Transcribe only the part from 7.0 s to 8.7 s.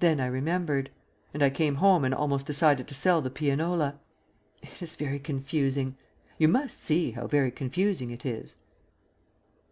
how very confusing it is.